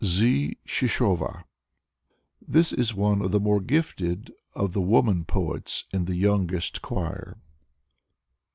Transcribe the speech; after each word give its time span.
Z. 0.03 0.57
Shishova 0.65 1.43
This 2.47 2.73
is 2.73 2.95
one 2.95 3.21
of 3.21 3.29
the 3.29 3.39
more 3.39 3.59
gifted 3.61 4.33
of 4.55 4.73
the 4.73 4.81
woman 4.81 5.25
poets 5.25 5.85
in 5.93 6.05
the 6.05 6.15
youngest 6.15 6.81
choir. 6.81 7.37